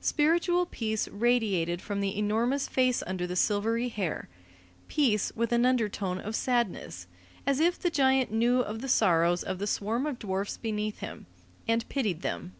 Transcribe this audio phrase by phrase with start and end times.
[0.00, 4.28] Spiritual peace radiated from the enormous face under the silvery hair,
[4.88, 7.06] peace with an undertone of sadness,
[7.46, 11.26] as if the giant knew of the sorrows of the swarm of dwarfs beneath him,
[11.68, 12.52] and pitied them.